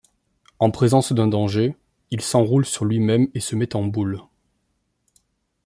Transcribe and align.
En 0.57 0.71
présence 0.71 1.11
d'un 1.11 1.27
danger, 1.27 1.75
il 2.09 2.21
s'enroule 2.21 2.65
sur 2.65 2.85
lui-même 2.85 3.27
et 3.35 3.39
se 3.39 3.55
met 3.55 3.75
en 3.75 3.83
boule. 3.83 4.21